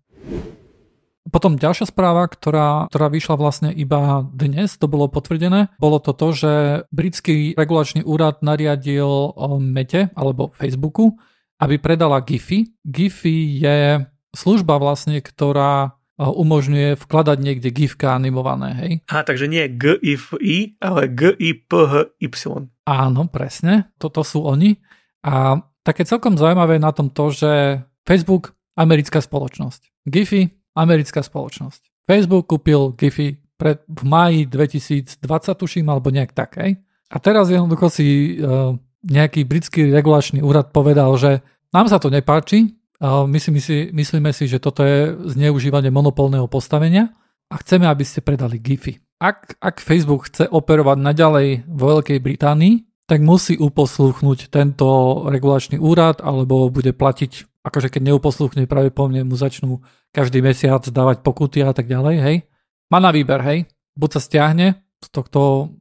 [1.32, 6.28] Potom ďalšia správa, ktorá, ktorá vyšla vlastne iba dnes, to bolo potvrdené, bolo to to,
[6.36, 6.52] že
[6.92, 11.16] britský regulačný úrad nariadil Mete alebo Facebooku,
[11.64, 12.76] aby predala Giphy.
[12.84, 14.04] Giphy je
[14.36, 18.92] služba vlastne, ktorá umožňuje vkladať niekde gifka animované, hej.
[19.10, 22.70] A takže nie GIFI, ale GIPHY.
[22.86, 24.78] Áno, presne, toto sú oni.
[25.26, 30.06] A také celkom zaujímavé na tom to, že Facebook, americká spoločnosť.
[30.06, 32.04] Giphy, americká spoločnosť.
[32.04, 35.16] Facebook kúpil Giphy pred, v máji 2020,
[35.54, 36.60] tuším, alebo nejak tak.
[37.08, 38.74] A teraz jednoducho si uh,
[39.06, 44.62] nejaký britský regulačný úrad povedal, že nám sa to nepáči, Myslím si, myslíme si, že
[44.62, 47.12] toto je zneužívanie monopolného postavenia
[47.52, 48.96] a chceme, aby ste predali GIFy.
[49.20, 54.86] Ak, ak Facebook chce operovať naďalej vo Veľkej Británii, tak musí uposluchnúť tento
[55.28, 59.80] regulačný úrad alebo bude platiť, akože keď neuposluchne pravdepodobne mu začnú
[60.12, 62.36] každý mesiac dávať pokuty a tak ďalej, hej.
[62.92, 63.66] Má na výber, hej.
[63.96, 65.72] Buď sa stiahne z tohto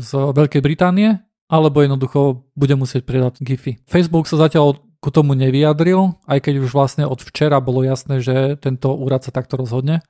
[0.00, 1.20] z Veľkej Británie,
[1.52, 3.84] alebo jednoducho bude musieť predať GIFy.
[3.84, 8.56] Facebook sa zatiaľ ku tomu nevyjadril, aj keď už vlastne od včera bolo jasné, že
[8.56, 10.00] tento úrad sa takto rozhodne.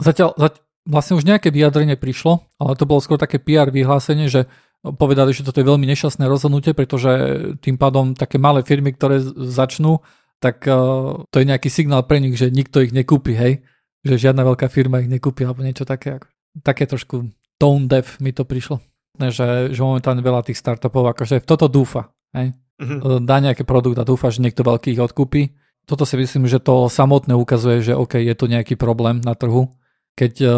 [0.00, 4.48] Zatiaľ, zatiaľ vlastne už nejaké vyjadrenie prišlo, ale to bolo skôr také PR vyhlásenie, že
[4.80, 7.12] povedali, že toto je veľmi nešťastné rozhodnutie, pretože
[7.60, 10.00] tým pádom také malé firmy, ktoré začnú,
[10.40, 13.60] tak uh, to je nejaký signál pre nich, že nikto ich nekúpi, hej?
[14.02, 16.16] Že žiadna veľká firma ich nekúpi alebo niečo také.
[16.64, 17.28] Také trošku
[17.60, 18.80] tone deaf mi to prišlo.
[19.20, 22.08] Že, že momentálne veľa tých startupov akože v toto dúfa.
[22.32, 22.56] Hej?
[22.80, 23.20] uh-huh.
[23.20, 25.52] dá nejaký produkt a dúfa, že niekto veľký ich odkúpi.
[25.84, 29.68] Toto si myslím, že to samotné ukazuje, že OK, je to nejaký problém na trhu.
[30.16, 30.52] Keď uh,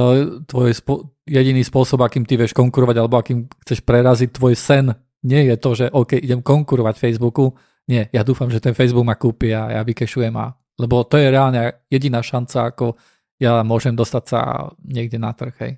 [0.47, 5.47] tvoj spo- jediný spôsob, akým ty vieš konkurovať alebo akým chceš preraziť tvoj sen, nie
[5.47, 7.55] je to, že OK, idem konkurovať Facebooku.
[7.91, 11.29] Nie, ja dúfam, že ten Facebook ma kúpi a ja vykešujem a lebo to je
[11.29, 12.97] reálne jediná šanca, ako
[13.37, 15.55] ja môžem dostať sa niekde na trh.
[15.61, 15.73] Hej.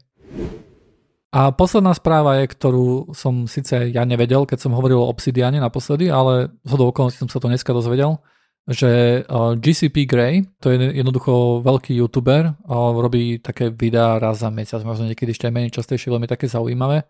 [1.35, 6.07] A posledná správa je, ktorú som síce ja nevedel, keď som hovoril o Obsidiane naposledy,
[6.07, 8.23] ale z okolností som sa to dneska dozvedel,
[8.71, 9.21] že
[9.59, 15.35] GCP Grey, to je jednoducho veľký youtuber, robí také videá raz za mesiac, možno niekedy
[15.35, 17.03] ešte aj menej častejšie, veľmi také zaujímavé,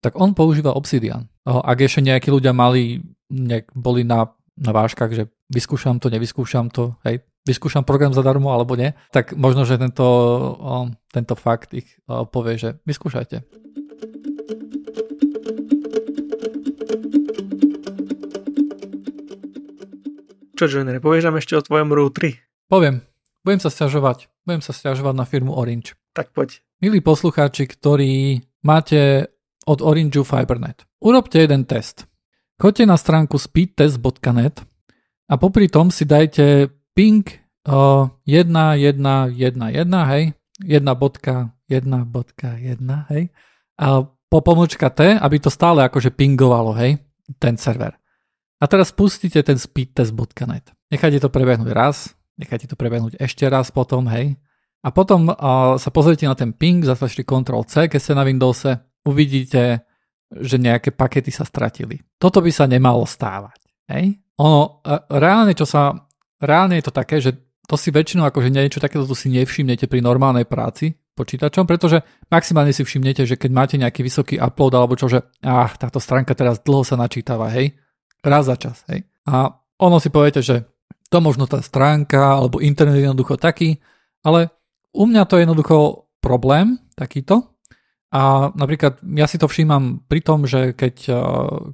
[0.00, 1.28] tak on používa Obsidian.
[1.46, 6.98] Ak ešte nejakí ľudia mali, nejak boli na, na váškach, že vyskúšam to, nevyskúšam to,
[7.06, 10.06] hej, vyskúšam program zadarmo alebo nie, tak možno, že tento,
[11.14, 13.46] tento fakt ich povie, že vyskúšajte.
[20.56, 22.40] Čo, Joiner, povieš nám ešte o tvojom routeri?
[22.72, 23.04] Poviem.
[23.44, 24.32] Budem sa stiažovať.
[24.48, 25.94] Budem sa stiažovať na firmu Orange.
[26.16, 26.64] Tak poď.
[26.80, 29.30] Milí poslucháči, ktorí máte
[29.66, 30.86] od Orangeu Fibernet.
[31.02, 32.06] Urobte jeden test.
[32.56, 34.64] Choďte na stránku speedtest.net
[35.28, 37.20] a popri tom si dajte ping
[37.68, 40.32] uh, 1.1.1.1, hej,
[40.64, 43.22] 1.1.1, hej,
[43.76, 43.86] a
[44.26, 46.96] po pomočka T, aby to stále akože pingovalo, hej,
[47.36, 47.92] ten server.
[48.56, 50.72] A teraz spustíte ten speedtest.net.
[50.88, 54.40] Nechajte to prebehnúť raz, nechajte to prebehnúť ešte raz potom, hej.
[54.80, 59.86] A potom uh, sa pozrite na ten ping, zatlačte Ctrl-C, keď ste na Windowse, uvidíte,
[60.26, 62.02] že nejaké pakety sa stratili.
[62.18, 63.62] Toto by sa nemalo stávať,
[63.94, 64.18] hej.
[64.36, 65.94] Ono, uh, reálne, čo sa,
[66.42, 67.32] reálne je to také, že
[67.66, 72.84] to si väčšinou akože niečo takéto si nevšimnete pri normálnej práci počítačom, pretože maximálne si
[72.84, 76.84] všimnete, že keď máte nejaký vysoký upload alebo čo, že ah, táto stránka teraz dlho
[76.84, 77.74] sa načítava, hej,
[78.20, 78.84] raz za čas.
[78.92, 79.08] Hej.
[79.26, 80.68] A ono si poviete, že
[81.08, 83.80] to možno tá stránka alebo internet je jednoducho taký,
[84.22, 84.52] ale
[84.92, 85.76] u mňa to je jednoducho
[86.20, 87.55] problém takýto.
[88.14, 91.16] A napríklad ja si to všímam pri tom, že keď, eh,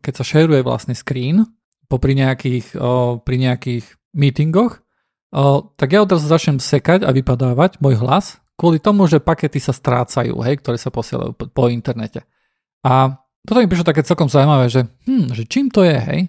[0.00, 1.44] keď sa šeruje vlastne screen
[1.92, 3.84] popri nejakých, eh, pri nejakých
[4.16, 9.58] meetingoch, eh, tak ja odrazu začnem sekať a vypadávať môj hlas kvôli tomu, že pakety
[9.58, 12.22] sa strácajú, hej, ktoré sa posielajú po, internete.
[12.84, 16.20] A toto mi prišlo také celkom zaujímavé, že, hm, že čím to je, hej?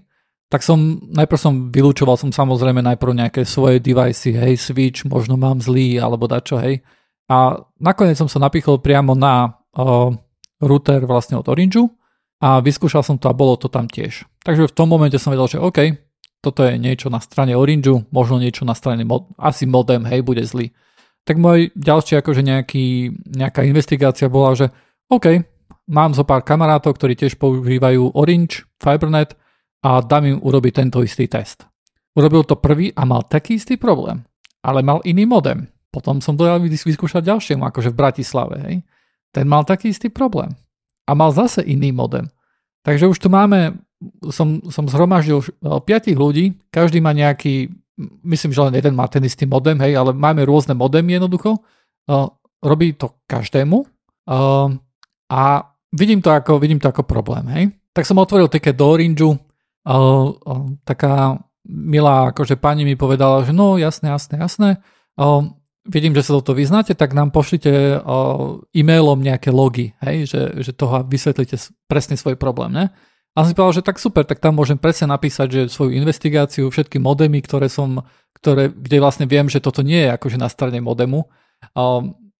[0.53, 5.57] tak som, najprv som vylúčoval som samozrejme najprv nejaké svoje device, hej, switch, možno mám
[5.57, 6.85] zlý, alebo dačo, hej.
[7.25, 9.57] A nakoniec som sa napichol priamo na
[10.61, 11.89] router vlastne od Orangeu
[12.43, 14.25] a vyskúšal som to a bolo to tam tiež.
[14.45, 15.79] Takže v tom momente som vedel, že OK,
[16.43, 20.43] toto je niečo na strane Orangeu, možno niečo na strane, mod, asi modem, hej, bude
[20.43, 20.75] zlý.
[21.23, 24.67] Tak môj ďalší akože nejaký, nejaká investigácia bola, že
[25.07, 25.39] OK,
[25.87, 29.39] mám zo pár kamarátov, ktorí tiež používajú Orange, Fibernet,
[29.83, 31.67] a dám im urobiť tento istý test.
[32.15, 34.23] Urobil to prvý a mal taký istý problém,
[34.63, 35.67] ale mal iný modem.
[35.91, 38.55] Potom som to dal vyskúšať ďalšiemu, akože v Bratislave.
[38.63, 38.75] Hej.
[39.33, 40.53] Ten mal taký istý problém
[41.09, 42.29] a mal zase iný modem.
[42.85, 43.81] Takže už tu máme
[44.29, 47.71] som, som zhromaždil 5 ľudí, každý má nejaký,
[48.27, 51.55] myslím, že len jeden má ten istý modem, hej, ale máme rôzne modemy jednoducho.
[52.59, 53.87] Robí to každému
[55.31, 55.43] a
[55.95, 57.63] vidím to ako, vidím to ako problém, hej.
[57.95, 59.39] Tak som otvoril ticket do Orange,
[60.83, 64.69] taká milá akože pani mi povedala, že no jasné, jasné, jasné,
[65.83, 67.99] vidím, že sa toto vyznáte, tak nám pošlite
[68.71, 71.59] e-mailom nejaké logy, hej, že, že toho vysvetlíte
[71.91, 72.85] presne svoj problém, ne?
[73.33, 76.69] A som si povedal, že tak super, tak tam môžem presne napísať, že svoju investigáciu,
[76.69, 78.05] všetky modemy, ktoré som,
[78.37, 81.25] ktoré, kde vlastne viem, že toto nie je akože na strane modemu.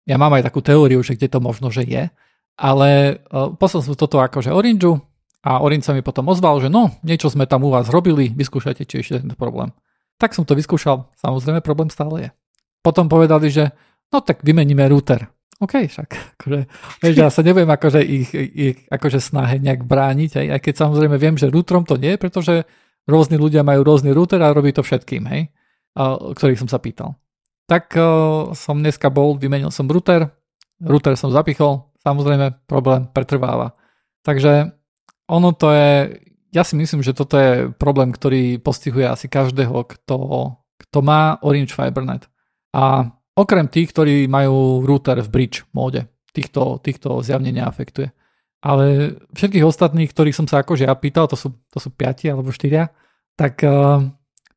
[0.06, 2.14] Ja mám aj takú teóriu, že kde to možno, že je,
[2.62, 3.18] ale
[3.58, 5.02] poslal som toto akože Orangeu
[5.42, 8.86] a Orange sa mi potom ozval, že no, niečo sme tam u vás robili, vyskúšajte,
[8.86, 9.74] či ešte ten problém.
[10.22, 12.43] Tak som to vyskúšal, samozrejme problém stále je
[12.84, 13.72] potom povedali, že
[14.12, 15.32] no tak vymeníme router.
[15.64, 16.60] OK, však, akože,
[17.00, 21.16] vieš, ja sa neviem akože ich, ich akože snahe nejak brániť, hej, aj keď samozrejme
[21.16, 22.68] viem, že routerom to nie, pretože
[23.08, 25.42] rôzni ľudia majú rôzny router a robí to všetkým, hej,
[26.36, 27.16] ktorých som sa pýtal.
[27.72, 27.96] Tak
[28.60, 30.28] som dneska bol, vymenil som router,
[30.84, 33.72] router som zapichol, samozrejme problém pretrváva.
[34.28, 34.76] Takže
[35.32, 36.20] ono to je,
[36.52, 40.18] ja si myslím, že toto je problém, ktorý postihuje asi každého, kto,
[40.60, 42.28] kto má Orange Fibernet.
[42.74, 43.06] A
[43.38, 48.10] okrem tých, ktorí majú router v bridge móde, týchto, týchto zjavne neafektuje.
[48.64, 52.50] Ale všetkých ostatných, ktorých som sa akože ja pýtal, to sú, to sú piati alebo
[52.50, 52.90] štyria,
[53.36, 54.02] tak, uh,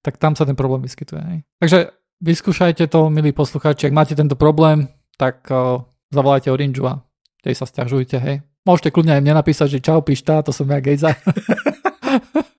[0.00, 1.20] tak tam sa ten problém vyskytuje.
[1.20, 1.38] Hej.
[1.58, 1.78] Takže
[2.22, 5.82] vyskúšajte to, milí poslucháči, ak máte tento problém, tak uh,
[6.14, 7.02] zavolajte Orange a
[7.42, 8.46] tej sa stiažujte, hej.
[8.66, 11.14] Môžete kľudne aj mne napísať, že čau, pišta, to som ja Gejza.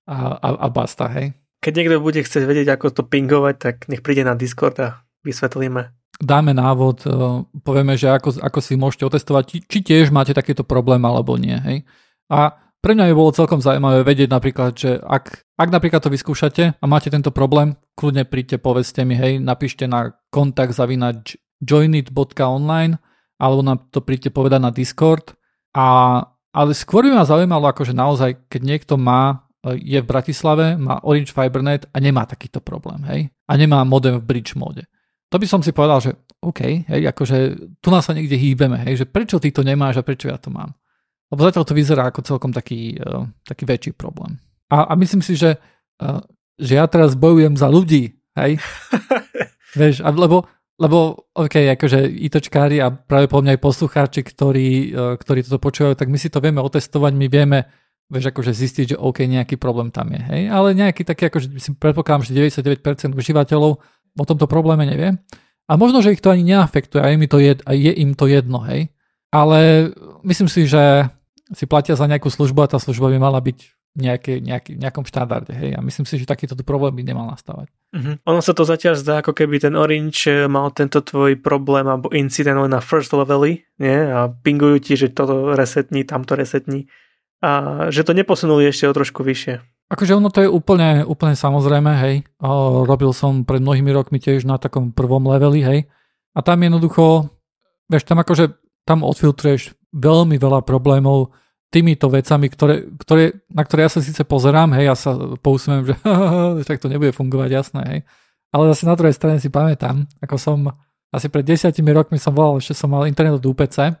[0.08, 1.36] a, a, a basta, hej.
[1.60, 5.92] Keď niekto bude chcieť vedieť, ako to pingovať, tak nech príde na Discord a vysvetlíme.
[6.18, 7.08] Dáme návod, e,
[7.62, 11.54] povieme, že ako, ako si môžete otestovať, či, tiež máte takýto problém alebo nie.
[11.54, 11.86] Hej?
[12.26, 16.74] A pre mňa by bolo celkom zaujímavé vedieť napríklad, že ak, ak napríklad to vyskúšate
[16.74, 22.98] a máte tento problém, kľudne príďte, povedzte mi, hej, napíšte na kontakt zavinač joinit.online
[23.38, 25.38] alebo nám to príďte povedať na Discord.
[25.74, 26.18] A,
[26.50, 30.98] ale skôr by ma zaujímalo, akože naozaj, keď niekto má, e, je v Bratislave, má
[31.06, 33.20] Orange Fibernet a nemá takýto problém, hej?
[33.46, 34.82] A nemá modem v bridge mode
[35.28, 36.10] to by som si povedal, že
[36.40, 37.38] OK, hej, akože
[37.82, 40.48] tu nás sa niekde hýbeme, hej, že prečo ty to nemáš a prečo ja to
[40.48, 40.72] mám.
[41.28, 44.40] Lebo zatiaľ to vyzerá ako celkom taký, uh, taký väčší problém.
[44.72, 45.60] A, a myslím si, že,
[46.00, 46.22] uh,
[46.56, 48.56] že ja teraz bojujem za ľudí, hej.
[49.78, 50.48] Vieš, a, lebo,
[50.80, 55.98] lebo OK, akože ITčkári a práve po mňa aj poslucháči, ktorí, uh, ktorí toto počúvajú,
[55.98, 57.68] tak my si to vieme otestovať, my vieme
[58.08, 60.42] vieš, akože zistiť, že OK, nejaký problém tam je, hej.
[60.48, 63.84] Ale nejaký taký, akože si predpokladám, že 99% užívateľov
[64.18, 65.16] o tomto probléme nevie.
[65.68, 68.26] A možno, že ich to ani neafektuje a je, to jed, a je im to
[68.26, 68.90] jedno, hej.
[69.28, 69.92] Ale
[70.24, 71.12] myslím si, že
[71.52, 73.58] si platia za nejakú službu a tá služba by mala byť
[73.98, 75.52] nejaké, nejaký, nejakom štandarde.
[75.52, 75.74] Hej?
[75.76, 77.68] A myslím si, že takýto problém by nemal nastávať.
[77.92, 78.14] Uh-huh.
[78.28, 82.60] Ono sa to zatiaľ zdá, ako keby ten Orange mal tento tvoj problém alebo incident
[82.68, 83.96] na first leveli nie?
[83.96, 86.86] a pingujú ti, že toto resetní, tamto resetní
[87.42, 89.77] a že to neposunuli ešte o trošku vyššie.
[89.88, 92.14] Akože ono to je úplne, úplne samozrejme, hej.
[92.44, 95.80] O, robil som pred mnohými rokmi tiež na takom prvom leveli, hej.
[96.36, 97.32] A tam jednoducho,
[97.88, 98.52] vieš, tam akože,
[98.84, 101.32] tam odfiltruješ veľmi veľa problémov
[101.72, 105.94] týmito vecami, ktoré, ktoré, na ktoré ja sa síce pozerám, hej, ja sa pousmiem, že
[106.68, 108.00] tak to nebude fungovať, jasné, hej.
[108.52, 110.58] Ale zase na druhej strane si pamätám, ako som
[111.12, 113.92] asi pred desiatimi rokmi som volal, ešte som mal internet od UPC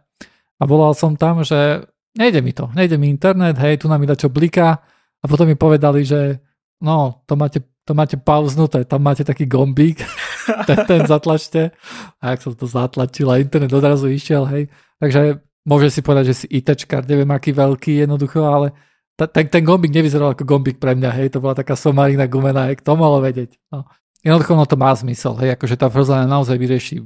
[0.60, 1.84] a volal som tam, že
[2.16, 4.80] nejde mi to, nejde mi internet, hej, tu nám mi čo bliká,
[5.18, 6.38] a potom mi povedali, že
[6.82, 10.02] no, to máte, to máte pauznuté, tam máte taký gombík,
[10.68, 11.74] ten, ten zatlačte.
[12.22, 14.70] A ak som to zatlačil a internet odrazu išiel, hej.
[15.02, 18.74] Takže môže si povedať, že si ITčkar, neviem aký veľký jednoducho, ale
[19.18, 22.78] ten, ten gombík nevyzeral ako gombík pre mňa, hej, to bola taká somarina gumená, hej,
[22.78, 23.58] kto mohol vedieť.
[23.74, 23.82] No.
[24.22, 27.02] Jednoducho ono to má zmysel, hej, akože tá frozlena naozaj vyrieši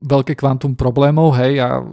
[0.00, 1.84] veľké kvantum problémov, hej, a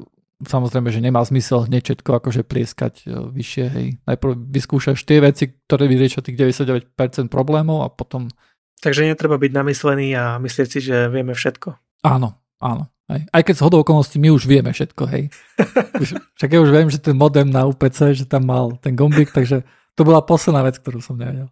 [0.43, 3.87] samozrejme, že nemá zmysel hneď všetko akože plieskať e, vyššie, hej.
[4.07, 6.95] Najprv vyskúšaš tie veci, ktoré vyriešia tých 99%
[7.27, 8.31] problémov a potom...
[8.79, 11.75] Takže netreba byť namyslený a myslieť si, že vieme všetko.
[12.07, 12.87] Áno, áno.
[13.09, 13.25] Hej.
[13.33, 15.33] Aj keď z hodou okolností my už vieme všetko, hej.
[16.01, 19.33] Už, však ja už viem, že ten modem na UPC, že tam mal ten gombík,
[19.35, 19.65] takže
[19.97, 21.51] to bola posledná vec, ktorú som nevedel.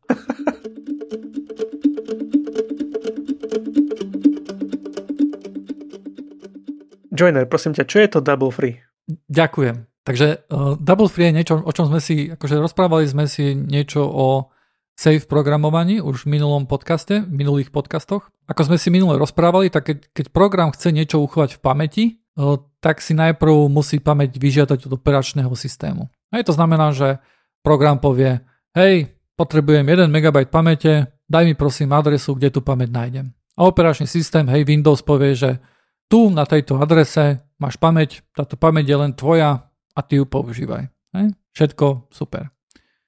[7.18, 8.78] Joiner, prosím ťa, čo je to Double Free?
[9.10, 9.90] Ďakujem.
[10.06, 14.06] Takže uh, Double Free je niečo, o čom sme si, akože rozprávali sme si niečo
[14.06, 14.54] o
[14.94, 18.30] safe programovaní už v minulom podcaste, v minulých podcastoch.
[18.48, 22.06] Ako sme si minule rozprávali, tak keď, keď program chce niečo uchovať v pamäti,
[22.40, 26.08] uh, tak si najprv musí pamäť vyžiadať od operačného systému.
[26.32, 27.20] Hej, to znamená, že
[27.66, 28.40] program povie,
[28.78, 33.28] hej, potrebujem 1 MB pamäte, daj mi prosím adresu, kde tu pamäť nájdem.
[33.60, 35.60] A operačný systém, hej, Windows povie, že
[36.08, 40.88] tu na tejto adrese máš pamäť, táto pamäť je len tvoja a ty ju používaj.
[41.16, 41.26] Hej?
[41.54, 42.54] Všetko super.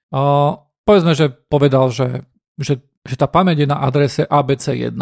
[0.09, 0.19] A
[0.83, 2.25] povedzme, že povedal, že,
[2.57, 4.97] že, že tá pamäť je na adrese ABC1.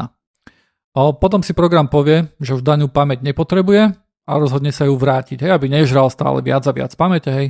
[0.98, 3.94] A potom si program povie, že už danú pamäť nepotrebuje
[4.28, 7.48] a rozhodne sa ju vrátiť, hej, aby nežral stále viac a viac pamäte, hej.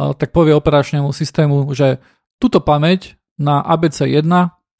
[0.00, 2.00] A tak povie operačnému systému, že
[2.40, 4.26] túto pamäť na ABC1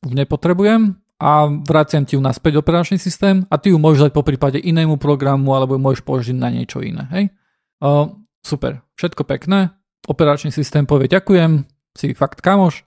[0.09, 4.59] nepotrebujem a vraciam ti ju naspäť operačný systém a ty ju môžeš dať po prípade
[4.59, 7.07] inému programu alebo ju môžeš použiť na niečo iné.
[7.15, 7.25] Hej?
[7.79, 8.11] Uh,
[8.43, 9.71] super, všetko pekné.
[10.05, 12.83] Operačný systém povie ďakujem, si fakt kamoš.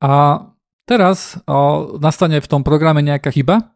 [0.00, 0.46] A
[0.86, 3.74] teraz uh, nastane v tom programe nejaká chyba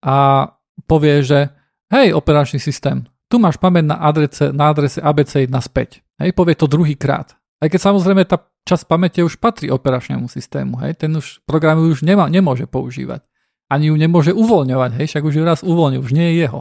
[0.00, 0.48] a
[0.88, 1.52] povie, že
[1.92, 6.00] hej, operačný systém, tu máš pamäť na adrese, na adrese ABC1 naspäť.
[6.16, 7.36] Hej, povie to druhý krát.
[7.56, 12.04] Aj keď samozrejme tá časť pamäte už patrí operačnému systému, hej, ten už program už
[12.04, 13.24] nemá, nemôže používať
[13.66, 16.60] ani ju nemôže uvoľňovať, hej, však už ju raz uvoľnil, už nie je jeho.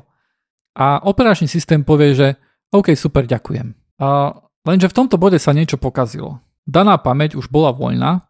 [0.75, 2.27] A operačný systém povie, že
[2.73, 3.71] OK, super, ďakujem.
[4.01, 4.33] A
[4.65, 6.41] lenže v tomto bode sa niečo pokazilo.
[6.65, 8.25] Daná pamäť už bola voľná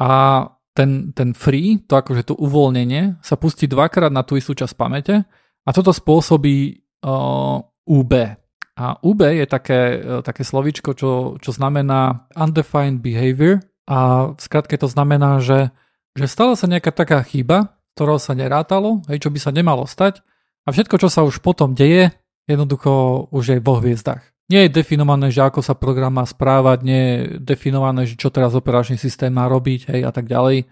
[0.00, 0.10] a
[0.74, 5.22] ten, ten free, to akože to uvoľnenie, sa pustí dvakrát na tú istú časť pamäte
[5.62, 8.12] a toto spôsobí uh, UB.
[8.74, 14.74] A UB je také, uh, také slovičko, čo, čo znamená undefined behavior a v skratke
[14.74, 15.70] to znamená, že,
[16.16, 20.24] že stala sa nejaká taká chyba, ktorého sa nerátalo, hej, čo by sa nemalo stať
[20.64, 22.10] a všetko, čo sa už potom deje,
[22.48, 24.24] jednoducho už je vo hviezdach.
[24.52, 28.52] Nie je definované, že ako sa program má správať, nie je definované, že čo teraz
[28.52, 30.68] operačný systém má robiť hej, a tak ďalej.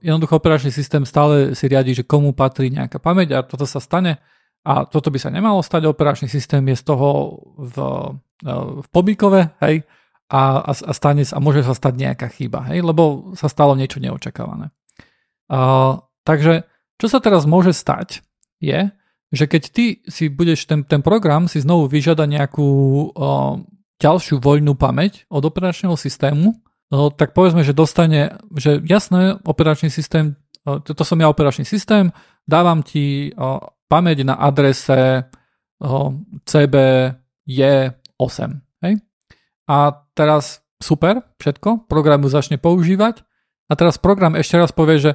[0.00, 4.16] Jednoducho operačný systém stále si riadi, že komu patrí nejaká pamäť a toto sa stane
[4.66, 5.86] a toto by sa nemalo stať.
[5.86, 7.76] Operačný systém je z toho v,
[8.82, 9.86] v pobíkove hej,
[10.26, 14.74] a, a, stane, a môže sa stať nejaká chyba, hej, lebo sa stalo niečo neočakávané.
[15.54, 16.66] A, Takže
[16.98, 18.26] čo sa teraz môže stať
[18.58, 18.90] je,
[19.30, 22.72] že keď ty si budeš ten, ten program si znovu vyžiada nejakú o,
[24.02, 26.58] ďalšiu voľnú pamäť od operačného systému,
[26.90, 30.34] o, tak povedzme, že dostane, že jasné, operačný systém,
[30.66, 32.10] o, toto som ja operačný systém,
[32.42, 35.26] dávam ti o, pamäť na adrese
[35.78, 36.12] o,
[36.46, 38.38] CBJ8.
[38.82, 38.94] Hej?
[39.66, 39.76] A
[40.14, 43.24] teraz super, všetko, program ju začne používať
[43.66, 45.12] a teraz program ešte raz povie, že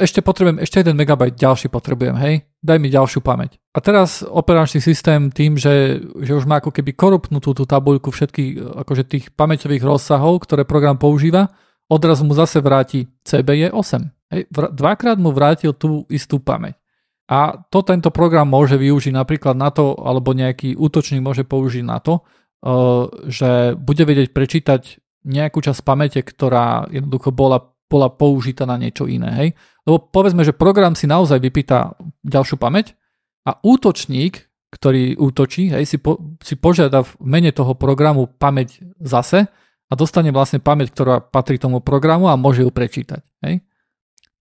[0.00, 3.60] ešte potrebujem, ešte 1 MB ďalší potrebujem, hej, daj mi ďalšiu pamäť.
[3.76, 8.80] A teraz operačný systém tým, že, že už má ako keby korupnutú tú tabuľku všetkých
[8.84, 11.52] akože tých pamäťových rozsahov, ktoré program používa,
[11.92, 13.92] odrazu mu zase vráti CBE8.
[14.32, 16.80] Hej, dvakrát mu vrátil tú istú pamäť.
[17.26, 21.98] A to tento program môže využiť napríklad na to, alebo nejaký útočník môže použiť na
[21.98, 28.74] to, uh, že bude vedieť prečítať nejakú časť pamäte, ktorá jednoducho bola bola použitá na
[28.74, 29.30] niečo iné.
[29.30, 29.48] Hej?
[29.86, 31.94] Lebo povedzme, že program si naozaj vypýta
[32.26, 32.98] ďalšiu pamäť
[33.46, 34.42] a útočník,
[34.74, 39.46] ktorý útočí, hej, si, po, si požiada v mene toho programu pamäť zase
[39.86, 43.22] a dostane vlastne pamäť, ktorá patrí tomu programu a môže ju prečítať.
[43.46, 43.62] Hej?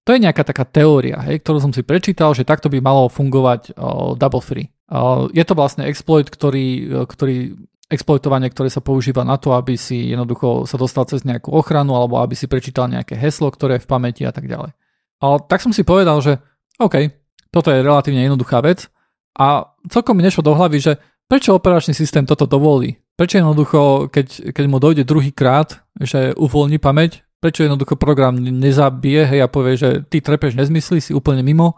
[0.05, 3.73] To je nejaká taká teória, hej, ktorú som si prečítal, že takto by malo fungovať
[3.73, 4.69] o, double free.
[4.85, 7.57] O, je to vlastne exploit, ktorý, ktorý
[7.89, 12.21] exploitovanie, ktoré sa používa na to, aby si jednoducho sa dostal cez nejakú ochranu alebo
[12.21, 14.73] aby si prečítal nejaké heslo, ktoré je v pamäti a tak ďalej.
[15.21, 16.37] Ale tak som si povedal, že
[16.77, 17.09] OK,
[17.49, 18.89] toto je relatívne jednoduchá vec
[19.37, 20.93] a celkom mi nešlo do hlavy, že
[21.25, 23.01] prečo operačný systém toto dovolí?
[23.17, 29.29] Prečo jednoducho, keď, keď mu dojde druhý krát, že uvoľní pamäť, prečo jednoducho program nezabije,
[29.29, 31.77] hej, a povie, že ty trepeš nezmysly, si úplne mimo,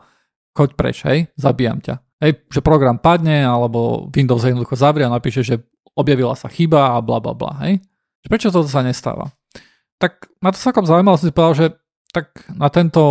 [0.55, 1.99] choď preč, hej, zabijam ťa.
[2.23, 5.59] Hej, že program padne, alebo Windows jednoducho zavrie a napíše, že
[5.91, 7.83] objavila sa chyba a bla bla bla, hej?
[8.23, 9.27] Prečo toto sa nestáva?
[9.99, 11.67] Tak ma to celkom zaujímalo, som si povedal, že
[12.15, 13.03] tak na tento,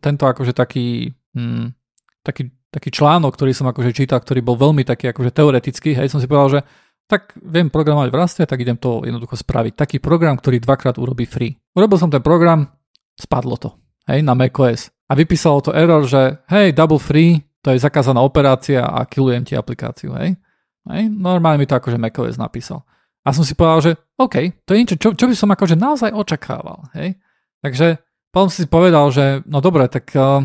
[0.00, 1.76] tento akože taký, hm,
[2.24, 6.24] taký, taký článok, ktorý som akože čítal, ktorý bol veľmi taký akože teoretický, hej, som
[6.24, 6.60] si povedal, že
[7.08, 9.72] tak viem programovať v Raste, tak idem to jednoducho spraviť.
[9.74, 11.56] Taký program, ktorý dvakrát urobí free.
[11.72, 12.68] Urobil som ten program,
[13.16, 13.72] spadlo to,
[14.06, 14.92] hej, na macOS.
[15.08, 19.56] A vypísalo to error, že hej, double free, to je zakázaná operácia a killujem ti
[19.56, 20.36] aplikáciu, hej.
[20.84, 21.02] Hej?
[21.08, 22.84] Normálne mi to akože macOS napísal.
[23.24, 26.12] A som si povedal, že OK, to je niečo, čo, čo by som akože naozaj
[26.12, 26.92] očakával.
[26.92, 27.16] Hej?
[27.64, 30.44] Takže potom si povedal, že no dobre, tak uh,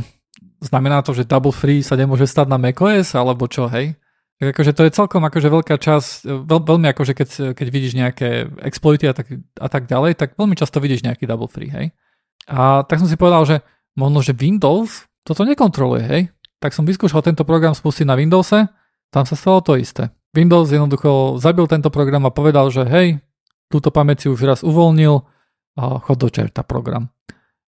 [0.64, 3.99] znamená to, že double free sa nemôže stať na macOS, alebo čo, hej?
[4.43, 8.51] Tak akože to je celkom akože veľká časť, veľ, veľmi akože keď, keď vidíš nejaké
[8.59, 11.95] exploity a tak, a tak ďalej, tak veľmi často vidíš nejaký double free, hej?
[12.51, 13.63] A tak som si povedal, že
[13.95, 16.21] možno, že Windows toto nekontroluje, hej?
[16.59, 18.67] Tak som vyskúšal tento program spustiť na Windowse,
[19.15, 20.11] tam sa stalo to isté.
[20.35, 23.23] Windows jednoducho zabil tento program a povedal, že hej,
[23.71, 25.23] túto pamäť si už raz uvoľnil
[25.79, 27.07] a chod do čerta program.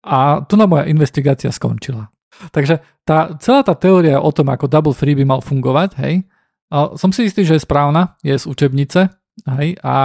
[0.05, 2.13] A tu na moja investigácia skončila.
[2.53, 6.29] Takže tá, celá tá teória o tom, ako double free by mal fungovať, hej,
[6.71, 9.09] som si istý, že je správna, je z učebnice,
[9.49, 9.97] hej, a,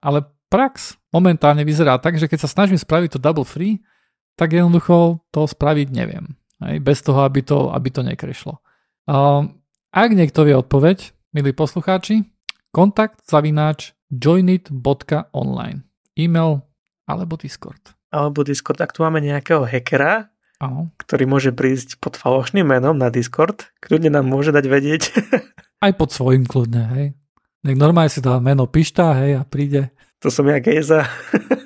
[0.00, 0.18] ale
[0.48, 3.84] prax momentálne vyzerá tak, že keď sa snažím spraviť to double free,
[4.36, 6.36] tak jednoducho to spraviť neviem.
[6.64, 8.60] Hej, bez toho, aby to, aby to nekrešlo.
[9.92, 12.24] Ak niekto vie odpoveď, milí poslucháči,
[12.72, 15.84] kontakt zavináč joinit.online
[16.16, 16.64] e-mail
[17.04, 17.92] alebo Discord.
[18.10, 18.80] Alebo Discord.
[18.80, 20.32] Ak tu máme nejakého hackera,
[20.96, 25.02] ktorý môže prísť pod falošným menom na Discord, kľudne nám môže dať vedieť.
[25.82, 27.06] Aj pod svojím kľudne, hej.
[27.66, 29.92] Nech normálne si dá meno Pišta, hej, a príde.
[30.24, 31.04] To som ja Gejza.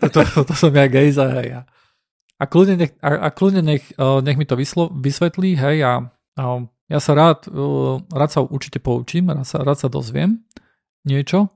[0.01, 1.63] to, to, to som ja Gejza, hej.
[2.41, 6.09] A kľudne nech, a, a kľudne nech, nech mi to vyslo, vysvetlí, hej, a,
[6.41, 6.43] a
[6.91, 7.47] ja sa rád,
[8.11, 10.43] rád sa určite poučím, rád sa, rád sa dozviem
[11.07, 11.55] niečo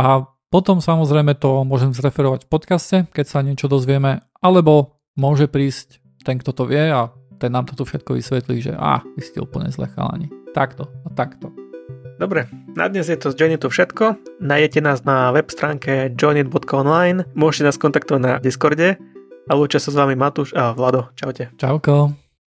[0.00, 6.00] a potom samozrejme to môžem zreferovať v podcaste, keď sa niečo dozvieme, alebo môže prísť
[6.24, 9.68] ten, kto to vie a ten nám toto všetko vysvetlí, že a, vy ste úplne
[9.68, 10.32] zle chalani.
[10.56, 11.59] Takto a takto.
[12.20, 14.20] Dobre, na dnes je to z Joinitu všetko.
[14.44, 19.00] Nájdete nás na web stránke joinit.online, môžete nás kontaktovať na Discorde
[19.48, 21.08] a lúčia sa s vami Matúš a Vlado.
[21.16, 21.48] Čaute.
[21.56, 22.19] Čauko.